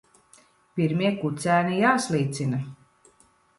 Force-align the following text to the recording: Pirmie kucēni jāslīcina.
Pirmie 0.79 1.11
kucēni 1.19 1.77
jāslīcina. 1.83 2.65